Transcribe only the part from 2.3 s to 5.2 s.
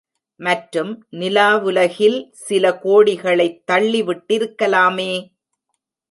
சில கோடிகளைத் தள்ளி விட்டிருக்கலாமே!